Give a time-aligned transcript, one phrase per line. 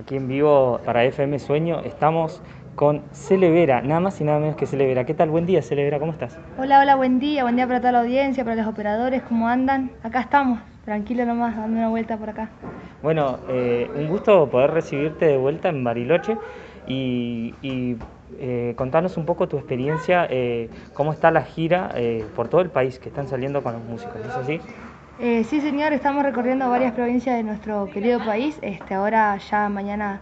[0.00, 1.80] aquí en vivo para FM Sueño.
[1.80, 2.42] Estamos
[2.74, 5.04] con Celevera, nada más y nada menos que Celevera.
[5.04, 5.28] ¿Qué tal?
[5.28, 6.38] Buen día, Celevera, ¿cómo estás?
[6.58, 9.90] Hola, hola, buen día, buen día para toda la audiencia, para los operadores, ¿cómo andan?
[10.02, 12.48] Acá estamos, tranquilo nomás, dando una vuelta por acá.
[13.02, 16.38] Bueno, eh, un gusto poder recibirte de vuelta en Bariloche
[16.86, 17.54] y,
[18.38, 21.90] eh, contarnos un poco tu experiencia, eh, cómo está la gira
[22.34, 24.60] por todo el país que están saliendo con los músicos, ¿es así?
[25.20, 28.58] Sí, señor, estamos recorriendo varias provincias de nuestro querido país.
[28.62, 30.20] Este, ahora ya mañana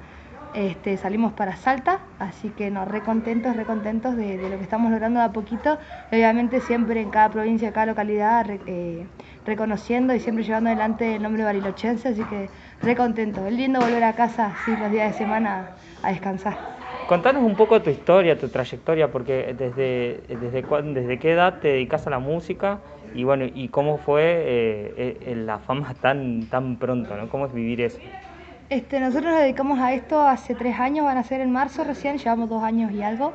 [0.55, 5.27] este, salimos para Salta, así que nos recontentos, recontentos de, lo que estamos logrando de
[5.27, 5.79] a poquito.
[6.11, 9.07] Obviamente siempre en cada provincia, cada localidad, eh,
[9.47, 12.51] reconociendo y siempre llevando adelante el nombre barilochense, así que
[12.83, 13.45] recontentos.
[13.47, 16.78] Es lindo volver a casa así los días de semana a descansar.
[17.09, 20.63] Contanos un poco tu historia, tu trayectoria, porque desde, desde,
[20.93, 22.81] desde qué edad te dedicas a la música
[23.15, 27.31] y bueno, y cómo fue eh, eh, la fama tan, tan pronto, ¿no?
[27.31, 27.99] ¿Cómo es vivir eso?
[28.69, 32.19] Este, nosotros nos dedicamos a esto hace tres años, van a ser en marzo recién,
[32.19, 33.33] llevamos dos años y algo,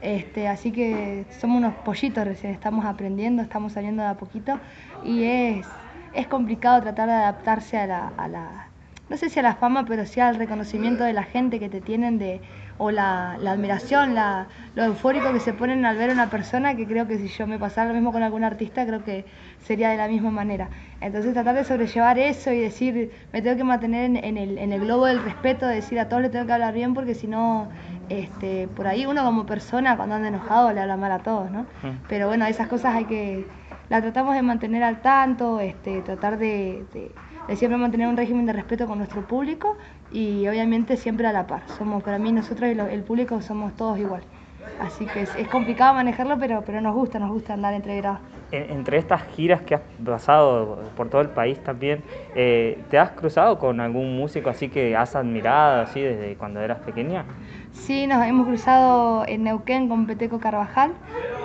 [0.00, 4.60] este, así que somos unos pollitos recién, estamos aprendiendo, estamos saliendo de a poquito
[5.02, 5.66] y es,
[6.14, 8.68] es complicado tratar de adaptarse a la, a la,
[9.08, 11.80] no sé si a la fama, pero sí al reconocimiento de la gente que te
[11.80, 12.40] tienen de
[12.78, 16.74] o la, la admiración, la, lo eufórico que se ponen al ver a una persona,
[16.76, 19.24] que creo que si yo me pasara lo mismo con algún artista, creo que
[19.60, 20.68] sería de la misma manera.
[21.00, 24.80] Entonces tratar de sobrellevar eso y decir, me tengo que mantener en, el, en el
[24.80, 27.68] globo del respeto, de decir a todos les tengo que hablar bien, porque si no,
[28.08, 31.62] este, por ahí uno como persona cuando anda enojado le habla mal a todos, ¿no?
[31.82, 32.02] Mm.
[32.08, 33.46] Pero bueno, esas cosas hay que,
[33.88, 37.10] las tratamos de mantener al tanto, este, tratar de de
[37.54, 39.76] siempre mantener un régimen de respeto con nuestro público
[40.12, 41.62] y obviamente siempre a la par.
[41.78, 44.22] Somos, para mí, nosotros y el público somos todos igual.
[44.80, 48.20] Así que es, complicado manejarlo, pero, pero nos gusta, nos gusta andar entre grados.
[48.52, 52.02] Entre estas giras que has pasado por todo el país también,
[52.34, 56.78] eh, ¿te has cruzado con algún músico así que has admirado así desde cuando eras
[56.80, 57.24] pequeña?
[57.72, 60.92] Sí, nos hemos cruzado en Neuquén con Peteco Carvajal.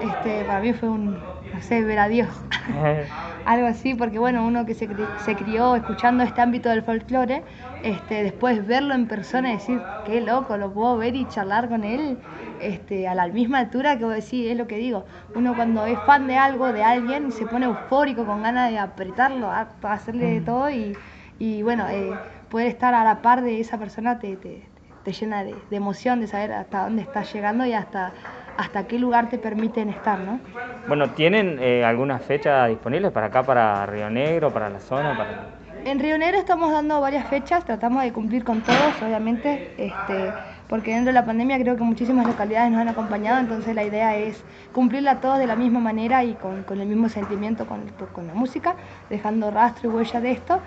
[0.02, 1.14] Este, para mí fue un,
[1.54, 2.30] no sé, ver a Dios.
[3.46, 4.88] Algo así, porque bueno, uno que se,
[5.26, 7.44] se crió escuchando este ámbito del folclore,
[7.84, 11.84] este, después verlo en persona y decir, qué loco, lo puedo ver y charlar con
[11.84, 12.18] él
[12.62, 15.06] este, a la misma altura que vos decís, es lo que digo.
[15.36, 19.50] Uno cuando es fan de algo, de alguien, se pone eufórico con ganas de apretarlo,
[19.50, 20.46] a, hacerle de mm.
[20.46, 20.96] todo y,
[21.40, 22.12] y bueno, eh,
[22.50, 24.64] poder estar a la par de esa persona te, te,
[25.04, 28.14] te llena de, de emoción de saber hasta dónde estás llegando y hasta
[28.58, 30.40] hasta qué lugar te permiten estar, ¿no?
[30.88, 35.16] Bueno, ¿tienen eh, alguna fecha disponible para acá, para Río Negro, para la zona?
[35.16, 35.62] Para...
[35.86, 40.32] En Río Negro estamos dando varias fechas, tratamos de cumplir con todos, obviamente, este,
[40.68, 44.16] porque dentro de la pandemia creo que muchísimas localidades nos han acompañado, entonces la idea
[44.18, 44.44] es
[44.74, 47.82] cumplirla todos de la misma manera y con, con el mismo sentimiento con,
[48.12, 48.76] con la música,
[49.10, 50.62] dejando rastro y huella de esto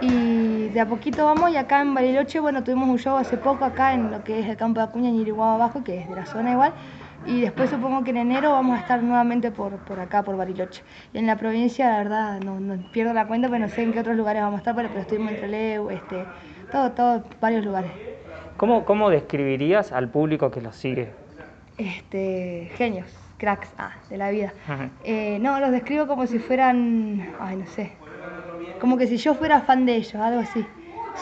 [0.00, 3.64] y de a poquito vamos y acá en Bariloche, bueno, tuvimos un show hace poco
[3.64, 6.14] acá en lo que es el campo de Acuña, en Iriguá abajo, que es de
[6.14, 6.72] la zona igual,
[7.26, 10.82] y después supongo que en enero vamos a estar nuevamente por, por acá, por Bariloche.
[11.12, 13.92] Y en la provincia, la verdad, no, no, pierdo la cuenta, pero no sé en
[13.92, 16.24] qué otros lugares vamos a estar, pero, pero estuvimos entre Leu, este,
[16.70, 17.90] todo, todo, varios lugares.
[18.56, 21.10] ¿Cómo, ¿Cómo describirías al público que los sigue?
[21.78, 23.08] Este, genios,
[23.38, 24.52] cracks, ah, de la vida.
[25.02, 27.92] Eh, no, los describo como si fueran, ay, no sé,
[28.80, 30.64] como que si yo fuera fan de ellos, algo así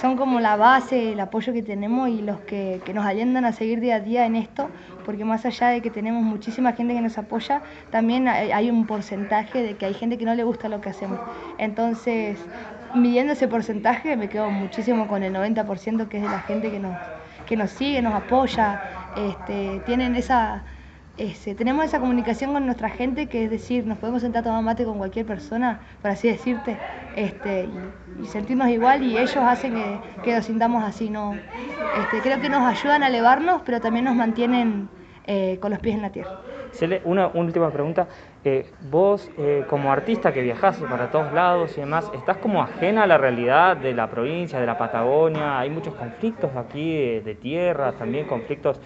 [0.00, 3.52] son como la base, el apoyo que tenemos y los que, que, nos alientan a
[3.52, 4.68] seguir día a día en esto,
[5.04, 9.62] porque más allá de que tenemos muchísima gente que nos apoya, también hay un porcentaje
[9.62, 11.20] de que hay gente que no le gusta lo que hacemos.
[11.58, 12.38] Entonces,
[12.94, 16.78] midiendo ese porcentaje, me quedo muchísimo con el 90% que es de la gente que
[16.78, 16.96] nos,
[17.46, 18.82] que nos sigue, nos apoya,
[19.16, 20.62] este, tienen esa
[21.18, 24.62] este, tenemos esa comunicación con nuestra gente, que es decir, nos podemos sentar a tomar
[24.62, 26.78] mate con cualquier persona, por así decirte,
[27.16, 27.68] este,
[28.22, 31.10] y, sentirnos igual y ellos hacen que, que nos sintamos así.
[31.10, 31.34] ¿no?
[31.34, 34.88] Este, creo que nos ayudan a elevarnos, pero también nos mantienen
[35.24, 36.40] eh, con los pies en la tierra.
[37.04, 38.08] Una última pregunta.
[38.44, 43.04] Eh, vos, eh, como artista que viajás para todos lados y demás, ¿estás como ajena
[43.04, 45.60] a la realidad de la provincia, de la Patagonia?
[45.60, 48.80] Hay muchos conflictos aquí de, de tierras, también conflictos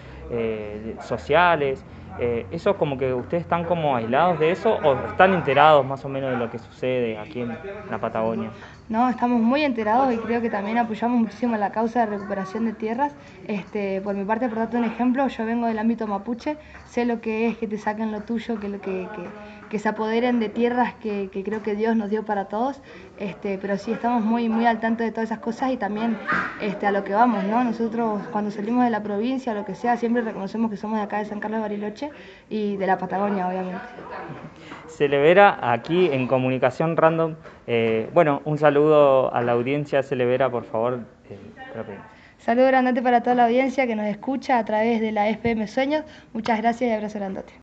[1.01, 1.83] sociales.
[2.19, 6.09] Eh, ¿Eso como que ustedes están como aislados de eso o están enterados más o
[6.09, 7.57] menos de lo que sucede aquí en
[7.89, 8.51] la Patagonia?
[8.89, 12.73] No, estamos muy enterados y creo que también apoyamos muchísimo la causa de recuperación de
[12.73, 13.13] tierras.
[13.45, 17.19] Este, por mi parte, por darte un ejemplo, yo vengo del ámbito mapuche, sé lo
[17.19, 19.23] que es que te saquen lo tuyo, que, lo que, que,
[19.69, 22.81] que se apoderen de tierras que, que, creo que Dios nos dio para todos.
[23.19, 26.17] Este, pero sí, estamos muy, muy al tanto de todas esas cosas y también
[26.61, 27.63] este, a lo que vamos, ¿no?
[27.63, 31.03] Nosotros cuando salimos de la provincia o lo que sea, siempre reconocemos que somos de
[31.03, 32.09] acá de San Carlos de Bariloche
[32.49, 33.81] y de la Patagonia, obviamente.
[34.87, 37.35] Se le verá aquí en Comunicación Random.
[37.67, 40.99] Eh, bueno, un saludo a la audiencia, se le verá, por favor.
[41.29, 41.37] Eh,
[42.39, 46.05] Saludo grandote para toda la audiencia que nos escucha a través de la FM Sueños.
[46.33, 47.53] Muchas gracias y abrazo grandote.